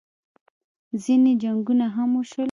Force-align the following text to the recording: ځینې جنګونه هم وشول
ځینې 1.03 1.31
جنګونه 1.41 1.85
هم 1.95 2.09
وشول 2.17 2.39